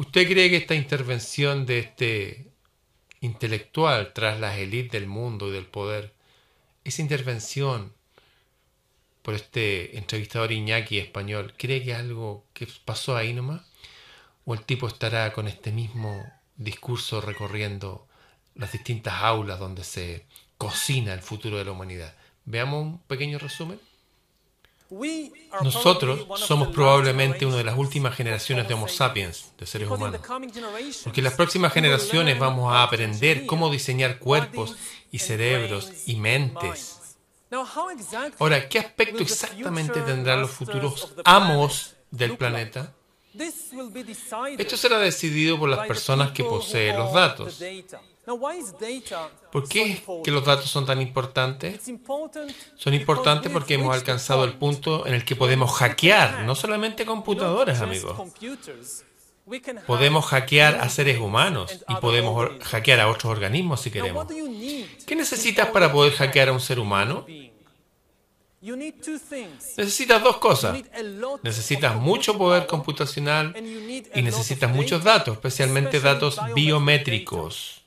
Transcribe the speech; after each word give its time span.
¿Usted 0.00 0.26
cree 0.26 0.48
que 0.48 0.56
esta 0.56 0.74
intervención 0.74 1.66
de 1.66 1.80
este 1.80 2.50
intelectual 3.20 4.14
tras 4.14 4.40
las 4.40 4.56
élites 4.56 4.92
del 4.92 5.06
mundo 5.06 5.48
y 5.48 5.50
del 5.50 5.66
poder, 5.66 6.14
esa 6.84 7.02
intervención 7.02 7.92
por 9.20 9.34
este 9.34 9.98
entrevistador 9.98 10.52
Iñaki 10.52 10.96
español, 10.96 11.52
cree 11.58 11.84
que 11.84 11.94
algo 11.94 12.46
que 12.54 12.66
pasó 12.86 13.14
ahí 13.14 13.34
nomás? 13.34 13.60
¿O 14.46 14.54
el 14.54 14.62
tipo 14.62 14.88
estará 14.88 15.34
con 15.34 15.46
este 15.46 15.70
mismo 15.70 16.24
discurso 16.56 17.20
recorriendo 17.20 18.08
las 18.54 18.72
distintas 18.72 19.22
aulas 19.22 19.58
donde 19.58 19.84
se 19.84 20.24
cocina 20.56 21.12
el 21.12 21.20
futuro 21.20 21.58
de 21.58 21.66
la 21.66 21.72
humanidad? 21.72 22.14
Veamos 22.46 22.84
un 22.84 22.98
pequeño 23.00 23.38
resumen. 23.38 23.78
Nosotros 25.62 26.26
somos 26.40 26.68
probablemente 26.68 27.46
una 27.46 27.56
de 27.56 27.64
las 27.64 27.78
últimas 27.78 28.14
generaciones 28.14 28.66
de 28.66 28.74
Homo 28.74 28.88
sapiens, 28.88 29.52
de 29.58 29.66
seres 29.66 29.88
humanos. 29.88 30.20
Porque 31.04 31.20
en 31.20 31.24
las 31.24 31.34
próximas 31.34 31.72
generaciones 31.72 32.38
vamos 32.38 32.72
a 32.72 32.82
aprender 32.82 33.46
cómo 33.46 33.70
diseñar 33.70 34.18
cuerpos 34.18 34.76
y 35.12 35.18
cerebros 35.18 35.90
y 36.06 36.16
mentes. 36.16 36.98
Ahora, 38.38 38.68
¿qué 38.68 38.78
aspecto 38.78 39.22
exactamente 39.22 40.00
tendrán 40.00 40.40
los 40.40 40.50
futuros 40.50 41.14
amos 41.24 41.94
del 42.10 42.36
planeta? 42.36 42.94
Esto 44.58 44.76
será 44.76 44.98
decidido 44.98 45.58
por 45.58 45.68
las 45.68 45.86
personas 45.86 46.32
que 46.32 46.42
poseen 46.42 46.96
los 46.96 47.12
datos. 47.12 47.62
¿Por 49.52 49.68
qué 49.68 50.02
que 50.24 50.30
los 50.30 50.44
datos 50.44 50.70
son 50.70 50.86
tan 50.86 51.00
importantes? 51.00 51.80
Son 52.76 52.94
importantes 52.94 53.50
porque 53.52 53.74
hemos 53.74 53.94
alcanzado 53.94 54.44
el 54.44 54.54
punto 54.54 55.06
en 55.06 55.14
el 55.14 55.24
que 55.24 55.36
podemos 55.36 55.72
hackear, 55.72 56.44
no 56.44 56.54
solamente 56.54 57.04
computadoras, 57.04 57.80
amigos. 57.80 58.16
Podemos 59.86 60.26
hackear 60.26 60.76
a 60.76 60.88
seres 60.88 61.18
humanos 61.18 61.80
y 61.88 61.94
podemos 61.96 62.50
hackear 62.62 63.00
a 63.00 63.08
otros 63.08 63.32
organismos 63.32 63.80
si 63.80 63.90
queremos. 63.90 64.26
¿Qué 65.06 65.16
necesitas 65.16 65.68
para 65.68 65.90
poder 65.92 66.12
hackear 66.12 66.50
a 66.50 66.52
un 66.52 66.60
ser 66.60 66.78
humano? 66.78 67.26
Necesitas 68.62 70.22
dos 70.22 70.36
cosas. 70.36 70.78
Necesitas 71.42 71.96
mucho 71.96 72.36
poder 72.36 72.66
computacional 72.66 73.56
y 74.14 74.22
necesitas 74.22 74.70
muchos 74.70 75.02
datos, 75.02 75.34
especialmente 75.34 75.98
datos 76.00 76.38
biométricos. 76.54 77.79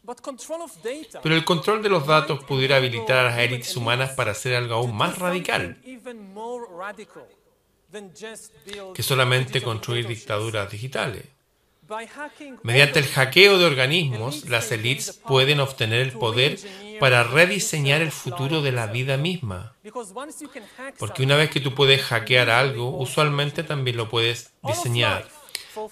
Pero 1.22 1.36
el 1.36 1.46
control 1.46 1.82
de 1.82 1.90
los 1.90 2.06
datos 2.06 2.44
pudiera 2.44 2.78
habilitar 2.78 3.18
a 3.18 3.24
las 3.30 3.40
élites 3.40 3.76
humanas 3.78 4.12
para 4.12 4.32
hacer 4.32 4.56
algo 4.56 4.76
aún 4.76 4.96
más 4.96 5.18
radical 5.18 5.78
que 8.94 9.04
solamente 9.04 9.62
construir 9.62 10.08
dictaduras 10.08 10.70
digitales. 10.72 11.26
Mediante 12.64 13.00
el 13.00 13.06
hackeo 13.06 13.58
de 13.58 13.66
organismos, 13.66 14.50
las 14.50 14.72
élites 14.72 15.20
pueden 15.28 15.60
obtener 15.60 16.02
el 16.02 16.14
poder 16.14 16.58
para 17.00 17.24
rediseñar 17.24 18.02
el 18.02 18.12
futuro 18.12 18.62
de 18.62 18.72
la 18.72 18.88
vida 18.88 19.18
misma. 19.18 19.76
Porque 20.98 21.24
una 21.24 21.36
vez 21.36 21.50
que 21.50 21.60
tú 21.60 21.76
puedes 21.76 22.02
hackear 22.02 22.50
algo, 22.50 22.98
usualmente 22.98 23.64
también 23.64 23.98
lo 23.98 24.10
puedes 24.10 24.54
diseñar. 24.64 25.28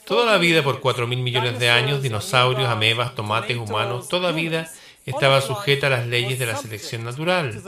Toda 0.06 0.26
la 0.26 0.38
vida 0.38 0.64
por 0.64 0.82
4.000 0.82 1.08
millones 1.22 1.60
de 1.60 1.70
años, 1.70 2.02
dinosaurios, 2.02 2.70
amebas, 2.70 3.16
tomates, 3.16 3.58
humanos, 3.58 4.08
toda 4.08 4.32
vida 4.32 4.72
estaba 5.06 5.42
sujeta 5.42 5.88
a 5.88 5.90
las 5.90 6.08
leyes 6.08 6.38
de 6.40 6.46
la 6.46 6.56
selección 6.56 7.04
natural 7.04 7.62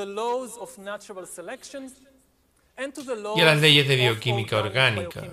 y 3.36 3.42
a 3.42 3.46
las 3.46 3.62
leyes 3.62 3.88
de 3.88 3.96
bioquímica 3.96 4.58
orgánica. 4.58 5.24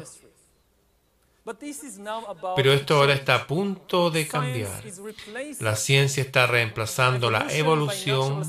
Pero 2.57 2.73
esto 2.73 2.97
ahora 2.97 3.15
está 3.15 3.35
a 3.35 3.47
punto 3.47 4.11
de 4.11 4.27
cambiar. 4.29 4.83
La 5.61 5.75
ciencia 5.77 6.23
está 6.23 6.47
reemplazando 6.47 7.31
la 7.31 7.47
evolución 7.55 8.43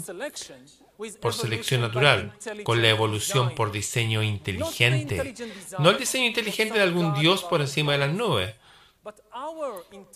por 1.19 1.33
selección 1.33 1.81
natural, 1.81 2.33
con 2.63 2.81
la 2.81 2.89
evolución 2.89 3.55
por 3.55 3.71
diseño 3.71 4.23
inteligente. 4.23 5.33
No 5.79 5.89
el 5.89 5.97
diseño 5.97 6.25
inteligente 6.25 6.75
de 6.75 6.83
algún 6.83 7.13
dios 7.13 7.43
por 7.43 7.61
encima 7.61 7.93
de 7.93 7.97
las 7.99 8.11
nubes, 8.11 8.55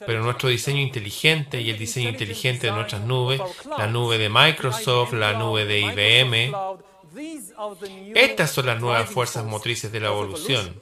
pero 0.06 0.22
nuestro 0.22 0.50
diseño 0.50 0.82
inteligente 0.82 1.62
y 1.62 1.70
el 1.72 1.78
diseño 1.78 2.10
inteligente 2.10 2.68
de 2.68 2.74
nuestras 2.74 3.02
nubes, 3.02 3.42
la 3.78 3.88
nube 3.88 4.18
de 4.18 4.30
Microsoft, 4.30 5.14
la 5.14 5.34
nube 5.34 5.66
de 5.66 5.80
IBM, 5.80 6.54
estas 8.14 8.52
son 8.52 8.68
las 8.68 8.80
nuevas 8.80 9.10
fuerzas 9.10 9.46
motrices 9.46 9.92
de 9.92 10.00
la 10.00 10.08
evolución. 10.08 10.82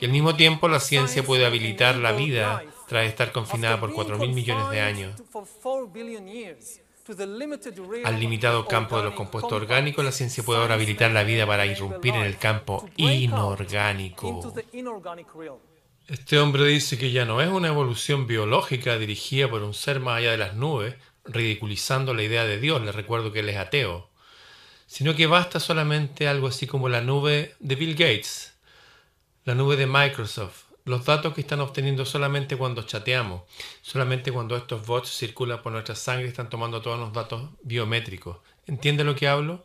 Y 0.00 0.04
al 0.04 0.10
mismo 0.12 0.36
tiempo 0.36 0.68
la 0.68 0.80
ciencia 0.80 1.22
puede 1.22 1.46
habilitar 1.46 1.96
la 1.96 2.12
vida 2.12 2.62
tras 2.86 3.06
estar 3.06 3.32
confinada 3.32 3.80
por 3.80 3.92
4.000 3.92 4.32
millones 4.32 4.70
de 4.70 4.80
años. 4.80 5.22
Al 8.04 8.20
limitado 8.20 8.66
campo 8.66 8.96
de 8.98 9.04
los 9.04 9.14
compuestos 9.14 9.52
orgánicos, 9.52 10.04
la 10.04 10.12
ciencia 10.12 10.44
puede 10.44 10.60
ahora 10.60 10.74
habilitar 10.74 11.10
la 11.10 11.24
vida 11.24 11.46
para 11.46 11.66
irrumpir 11.66 12.14
en 12.14 12.22
el 12.22 12.38
campo 12.38 12.88
inorgánico. 12.96 14.54
Este 16.08 16.38
hombre 16.38 16.64
dice 16.66 16.98
que 16.98 17.10
ya 17.10 17.24
no 17.24 17.40
es 17.40 17.48
una 17.48 17.68
evolución 17.68 18.26
biológica 18.26 18.98
dirigida 18.98 19.48
por 19.48 19.62
un 19.62 19.74
ser 19.74 20.00
más 20.00 20.18
allá 20.18 20.32
de 20.32 20.38
las 20.38 20.54
nubes, 20.54 20.94
ridiculizando 21.24 22.14
la 22.14 22.22
idea 22.22 22.44
de 22.44 22.58
Dios, 22.58 22.82
le 22.82 22.92
recuerdo 22.92 23.32
que 23.32 23.40
él 23.40 23.48
es 23.48 23.56
ateo, 23.56 24.10
sino 24.86 25.14
que 25.14 25.26
basta 25.26 25.60
solamente 25.60 26.28
algo 26.28 26.48
así 26.48 26.66
como 26.66 26.88
la 26.88 27.00
nube 27.00 27.54
de 27.60 27.76
Bill 27.76 27.94
Gates, 27.94 28.54
la 29.44 29.54
nube 29.54 29.76
de 29.76 29.86
Microsoft, 29.86 30.71
los 30.84 31.04
datos 31.04 31.34
que 31.34 31.42
están 31.42 31.60
obteniendo 31.60 32.04
solamente 32.04 32.56
cuando 32.56 32.82
chateamos, 32.82 33.42
solamente 33.82 34.32
cuando 34.32 34.56
estos 34.56 34.84
bots 34.86 35.16
circulan 35.16 35.62
por 35.62 35.72
nuestra 35.72 35.94
sangre 35.94 36.28
están 36.28 36.50
tomando 36.50 36.82
todos 36.82 36.98
los 36.98 37.12
datos 37.12 37.50
biométricos. 37.62 38.38
¿Entiende 38.66 39.04
lo 39.04 39.14
que 39.14 39.28
hablo? 39.28 39.64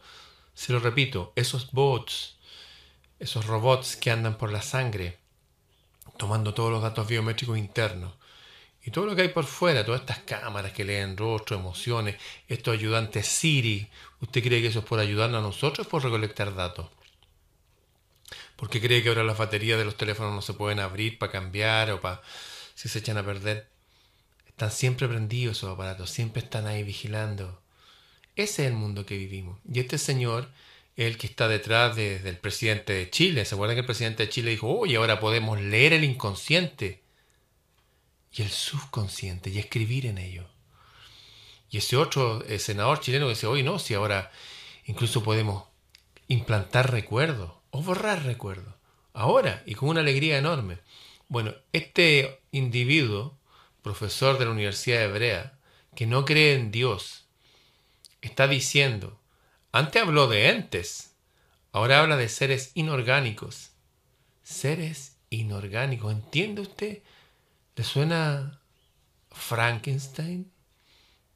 Se 0.54 0.74
lo 0.74 0.80
repito, 0.80 1.34
esos 1.36 1.72
bots, 1.72 2.38
esos 3.20 3.46
robots 3.46 3.96
que 3.96 4.12
andan 4.12 4.38
por 4.38 4.52
la 4.52 4.62
sangre, 4.62 5.18
tomando 6.18 6.54
todos 6.54 6.72
los 6.72 6.82
datos 6.82 7.08
biométricos 7.08 7.58
internos. 7.58 8.14
Y 8.84 8.92
todo 8.92 9.06
lo 9.06 9.16
que 9.16 9.24
hay 9.24 9.30
por 9.30 9.46
fuera, 9.46 9.86
todas 9.86 10.02
estas 10.02 10.20
cámaras 10.20 10.72
que 10.72 10.86
leen 10.86 11.18
rostro, 11.18 11.58
emociones, 11.58 12.16
estos 12.48 12.74
ayudantes 12.74 13.28
Siri, 13.28 13.90
¿usted 14.22 14.42
cree 14.42 14.62
que 14.62 14.68
eso 14.68 14.80
es 14.80 14.86
por 14.86 15.00
ayudarnos 15.00 15.40
a 15.40 15.48
nosotros 15.48 15.88
o 15.88 15.90
por 15.90 16.04
recolectar 16.04 16.56
datos? 16.56 16.88
¿Por 18.58 18.70
qué 18.70 18.82
cree 18.82 19.02
que 19.02 19.10
ahora 19.10 19.24
las 19.24 19.38
baterías 19.38 19.80
de 19.80 19.86
los 19.86 19.96
teléfonos 19.96 20.34
no 20.34 20.42
se 20.42 20.54
pueden 20.54 20.80
abrir 20.80 21.18
para 21.18 21.32
cambiar 21.32 21.92
o 21.92 22.02
para 22.02 22.22
si 22.76 22.90
se 22.90 23.00
echan 23.00 23.18
a 23.18 23.26
perder? 23.26 23.70
Están 24.48 24.72
siempre 24.72 25.08
prendidos 25.08 25.58
esos 25.58 25.74
aparatos, 25.74 26.10
siempre 26.10 26.42
están 26.42 26.68
ahí 26.68 26.84
vigilando. 26.84 27.62
Ese 28.36 28.64
es 28.64 28.72
el 28.72 28.74
mundo 28.74 29.06
que 29.06 29.18
vivimos. 29.18 29.60
Y 29.72 29.80
este 29.80 29.98
señor 29.98 30.50
el 30.98 31.20
que 31.20 31.28
está 31.28 31.48
detrás 31.48 31.96
del 31.96 32.38
presidente 32.40 32.92
de 32.94 33.10
Chile. 33.10 33.46
¿Se 33.46 33.54
acuerdan 33.54 33.76
que 33.76 33.82
el 33.82 33.86
presidente 33.86 34.24
de 34.24 34.30
Chile 34.30 34.52
dijo, 34.52 34.68
oye, 34.68 34.98
ahora 34.98 35.20
podemos 35.20 35.62
leer 35.62 35.94
el 35.94 36.04
inconsciente 36.04 37.04
y 38.34 38.42
el 38.42 38.50
subconsciente 38.50 39.52
y 39.52 39.60
escribir 39.60 40.08
en 40.08 40.18
ello? 40.18 40.48
Y 41.70 41.78
ese 41.78 41.98
otro 41.98 42.44
eh, 42.46 42.58
senador 42.58 43.00
chileno 43.00 43.30
dice, 43.30 43.46
oye, 43.46 43.62
no, 43.62 43.78
si 43.78 43.94
ahora 43.94 44.32
incluso 44.86 45.24
podemos 45.24 45.66
implantar 46.28 46.92
recuerdos 46.92 47.52
o 47.78 47.82
borrar 47.84 48.24
recuerdos. 48.24 48.74
Ahora, 49.14 49.62
y 49.68 49.76
con 49.76 49.90
una 49.90 50.00
alegría 50.00 50.40
enorme. 50.40 50.80
Bueno, 51.28 51.54
este 51.74 52.42
individuo, 52.52 53.38
profesor 53.84 54.40
de 54.40 54.46
la 54.46 54.52
Universidad 54.52 55.04
Hebrea, 55.04 55.60
que 55.96 56.08
no 56.08 56.26
cree 56.26 56.56
en 56.56 56.72
Dios, 56.72 57.26
está 58.22 58.48
diciendo, 58.48 59.20
antes 59.72 60.02
habló 60.02 60.28
de 60.28 60.50
entes, 60.50 61.14
ahora 61.72 62.02
habla 62.02 62.18
de 62.18 62.30
seres 62.30 62.72
inorgánicos. 62.74 63.70
Seres 64.42 65.18
inorgánicos, 65.30 66.12
¿entiende 66.12 66.62
usted? 66.62 67.04
¿Le 67.76 67.84
suena 67.84 68.60
Frankenstein? 69.30 70.52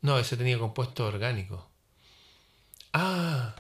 No, 0.02 0.18
ese 0.18 0.38
tenía 0.38 0.58
compuesto 0.58 1.06
orgánico. 1.06 1.70
Ah, 2.94 3.56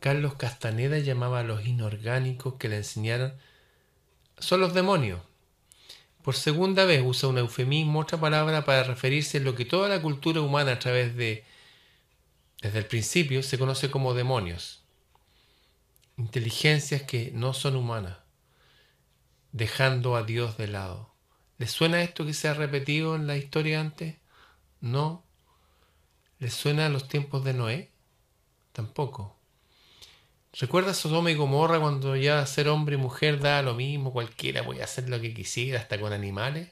Carlos 0.00 0.34
Castaneda 0.34 0.98
llamaba 0.98 1.40
a 1.40 1.42
los 1.42 1.66
inorgánicos 1.66 2.54
que 2.54 2.68
le 2.68 2.76
enseñaron 2.76 3.34
son 4.38 4.60
los 4.60 4.74
demonios. 4.74 5.20
Por 6.22 6.34
segunda 6.34 6.84
vez 6.84 7.02
usa 7.04 7.28
un 7.28 7.38
eufemismo, 7.38 8.00
otra 8.00 8.18
palabra 8.18 8.64
para 8.64 8.82
referirse 8.82 9.38
a 9.38 9.40
lo 9.40 9.54
que 9.54 9.64
toda 9.64 9.88
la 9.88 10.02
cultura 10.02 10.40
humana 10.40 10.72
a 10.72 10.78
través 10.78 11.16
de, 11.16 11.44
desde 12.60 12.78
el 12.78 12.86
principio, 12.86 13.42
se 13.42 13.58
conoce 13.58 13.90
como 13.90 14.12
demonios. 14.12 14.82
Inteligencias 16.16 17.02
que 17.02 17.30
no 17.32 17.54
son 17.54 17.76
humanas, 17.76 18.18
dejando 19.52 20.16
a 20.16 20.24
Dios 20.24 20.56
de 20.56 20.66
lado. 20.66 21.14
¿Les 21.58 21.70
suena 21.70 22.02
esto 22.02 22.26
que 22.26 22.34
se 22.34 22.48
ha 22.48 22.54
repetido 22.54 23.14
en 23.14 23.26
la 23.26 23.36
historia 23.36 23.80
antes? 23.80 24.16
No. 24.80 25.24
¿Les 26.38 26.52
suena 26.52 26.86
a 26.86 26.90
los 26.90 27.08
tiempos 27.08 27.44
de 27.44 27.54
Noé? 27.54 27.92
Tampoco. 28.72 29.38
¿Recuerdas 30.58 30.96
Sodoma 30.96 31.30
y 31.30 31.34
Gomorra 31.34 31.78
cuando 31.78 32.16
ya 32.16 32.44
ser 32.46 32.68
hombre 32.68 32.94
y 32.94 32.98
mujer 32.98 33.40
da 33.40 33.60
lo 33.60 33.74
mismo, 33.74 34.12
cualquiera 34.12 34.64
puede 34.64 34.82
hacer 34.82 35.08
lo 35.08 35.20
que 35.20 35.34
quisiera, 35.34 35.80
hasta 35.80 36.00
con 36.00 36.14
animales? 36.14 36.70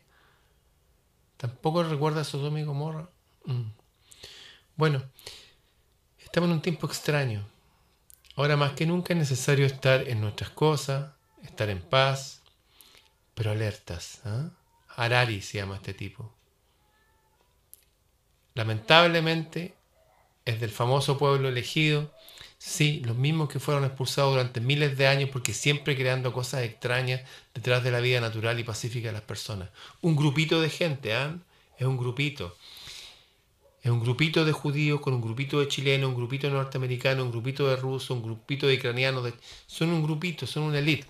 ¿Tampoco 1.37 1.83
recuerdas 1.83 2.29
Sodoma 2.29 2.61
y 2.61 2.65
Gomorra? 2.65 3.11
Mm. 3.45 3.65
Bueno, 4.77 5.03
estamos 6.19 6.49
en 6.49 6.55
un 6.55 6.63
tiempo 6.63 6.87
extraño. 6.87 7.47
Ahora 8.37 8.57
más 8.57 8.73
que 8.73 8.87
nunca 8.87 9.13
es 9.13 9.19
necesario 9.19 9.67
estar 9.67 10.09
en 10.09 10.21
nuestras 10.21 10.51
cosas, 10.51 11.13
estar 11.43 11.69
en 11.69 11.83
paz, 11.83 12.43
pero 13.35 13.51
alertas. 13.51 14.23
¿eh? 14.25 14.49
Harari 14.97 15.43
se 15.43 15.59
llama 15.59 15.77
este 15.77 15.93
tipo. 15.93 16.33
Lamentablemente 18.55 19.75
es 20.45 20.59
del 20.59 20.71
famoso 20.71 21.19
pueblo 21.19 21.49
elegido, 21.49 22.13
sí, 22.67 23.03
los 23.05 23.17
mismos 23.17 23.51
que 23.51 23.61
fueron 23.61 23.85
expulsados 23.85 24.33
durante 24.33 24.61
miles 24.61 24.97
de 24.97 25.07
años 25.07 25.29
porque 25.31 25.53
siempre 25.53 25.95
creando 25.97 26.33
cosas 26.33 26.63
extrañas 26.63 27.21
detrás 27.53 27.85
de 27.85 27.91
la 27.91 28.01
vida 28.01 28.21
natural 28.23 28.59
y 28.59 28.65
pacífica 28.65 29.09
de 29.09 29.13
las 29.13 29.23
personas. 29.23 29.69
Un 30.01 30.17
grupito 30.17 30.61
de 30.63 30.71
gente, 30.71 31.15
¿ah? 31.15 31.37
Es 31.79 31.87
un 31.87 31.99
grupito. 31.99 32.57
Es 33.83 33.91
un 33.91 34.01
grupito 34.01 34.47
de 34.47 34.53
judíos 34.53 35.01
con 35.03 35.13
un 35.13 35.21
grupito 35.21 35.61
de 35.61 35.69
chilenos, 35.69 36.09
un 36.09 36.17
grupito 36.17 36.47
de 36.47 36.55
norteamericanos, 36.55 37.27
un 37.27 37.33
grupito 37.33 37.69
de 37.69 37.77
rusos, 37.77 38.11
un 38.11 38.23
grupito 38.23 38.67
de 38.67 38.77
ucranianos. 38.77 39.31
Son 39.67 39.91
un 39.91 40.03
grupito, 40.03 40.47
son 40.47 40.63
una 40.63 40.79
élite. 40.79 41.07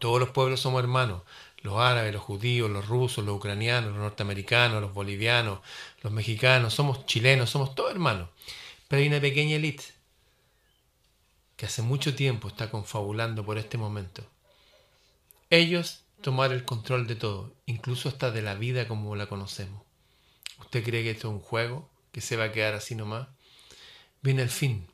Todos 0.00 0.18
los 0.18 0.30
pueblos 0.30 0.60
somos 0.60 0.82
hermanos 0.82 1.22
los 1.62 1.78
árabes, 1.78 2.12
los 2.12 2.22
judíos, 2.22 2.70
los 2.70 2.88
rusos, 2.88 3.22
los 3.24 3.36
ucranianos, 3.36 3.90
los 3.90 4.00
norteamericanos, 4.00 4.80
los 4.80 4.94
bolivianos, 4.94 5.60
los 6.02 6.10
mexicanos, 6.10 6.72
somos 6.72 7.04
chilenos, 7.04 7.50
somos 7.50 7.74
todos 7.74 7.90
hermanos. 7.90 8.30
Pero 8.88 9.02
hay 9.02 9.08
una 9.08 9.20
pequeña 9.20 9.56
élite 9.56 9.99
que 11.60 11.66
hace 11.66 11.82
mucho 11.82 12.14
tiempo 12.14 12.48
está 12.48 12.70
confabulando 12.70 13.44
por 13.44 13.58
este 13.58 13.76
momento. 13.76 14.26
Ellos 15.50 16.06
tomar 16.22 16.52
el 16.52 16.64
control 16.64 17.06
de 17.06 17.16
todo, 17.16 17.52
incluso 17.66 18.08
hasta 18.08 18.30
de 18.30 18.40
la 18.40 18.54
vida 18.54 18.88
como 18.88 19.14
la 19.14 19.26
conocemos. 19.26 19.82
¿Usted 20.58 20.82
cree 20.82 21.02
que 21.02 21.10
esto 21.10 21.28
es 21.28 21.34
un 21.34 21.40
juego? 21.40 21.90
¿Que 22.12 22.22
se 22.22 22.38
va 22.38 22.44
a 22.44 22.52
quedar 22.52 22.72
así 22.72 22.94
nomás? 22.94 23.28
Viene 24.22 24.40
el 24.40 24.48
fin. 24.48 24.86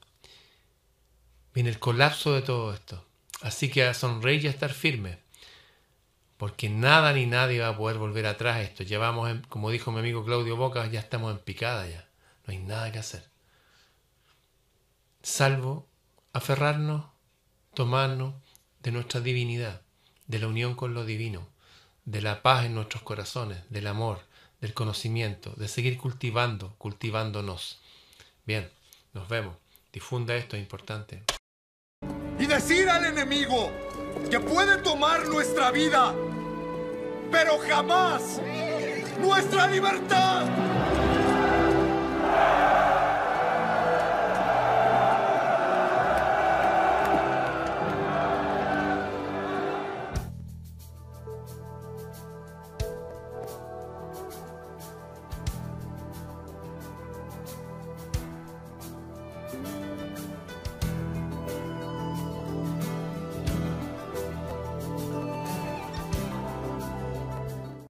Viene 1.55 1.71
el 1.71 1.79
colapso 1.79 2.33
de 2.33 2.43
todo 2.43 2.75
esto. 2.75 3.07
Así 3.43 3.71
que 3.71 3.85
a 3.85 3.95
sonreír 3.95 4.43
y 4.43 4.49
a 4.49 4.51
estar 4.51 4.73
firme 4.73 5.21
porque 6.37 6.69
nada 6.69 7.13
ni 7.13 7.27
nadie 7.27 7.61
va 7.61 7.69
a 7.69 7.77
poder 7.77 7.97
volver 7.97 8.27
atrás 8.27 8.61
esto. 8.61 8.83
Llevamos, 8.83 9.31
como 9.49 9.71
dijo 9.71 9.93
mi 9.93 10.01
amigo 10.01 10.25
Claudio 10.25 10.57
Boca, 10.57 10.85
ya 10.87 10.99
estamos 10.99 11.31
en 11.31 11.39
picada 11.39 11.87
ya. 11.87 12.09
No 12.45 12.51
hay 12.51 12.59
nada 12.59 12.91
que 12.91 12.99
hacer. 12.99 13.31
Salvo 15.23 15.87
aferrarnos, 16.37 17.07
tomarnos 17.73 18.35
de 18.83 18.93
nuestra 18.93 19.21
divinidad, 19.21 19.81
de 20.27 20.39
la 20.39 20.49
unión 20.49 20.75
con 20.75 20.93
lo 20.93 21.07
divino, 21.07 21.49
de 22.05 22.21
la 22.21 22.43
paz 22.43 22.67
en 22.67 22.75
nuestros 22.75 23.03
corazones, 23.03 23.59
del 23.71 23.87
amor, 23.87 24.21
del 24.61 24.75
conocimiento, 24.75 25.55
de 25.57 25.67
seguir 25.67 25.97
cultivando, 25.97 26.75
cultivándonos. 26.77 27.81
Bien, 28.45 28.71
nos 29.15 29.29
vemos. 29.31 29.57
Difunda 29.95 30.37
esto, 30.37 30.57
es 30.57 30.63
importante. 30.63 31.23
Y 32.39 32.45
decir 32.45 32.91
al 32.91 33.07
enemigo, 33.07 33.73
que 34.31 34.39
puede 34.39 34.77
tomar 34.83 35.27
nuestra 35.29 35.71
vida, 35.71 36.15
pero 37.33 37.59
jamás 37.67 38.43
nuestra 39.19 39.69
libertad. 39.69 40.76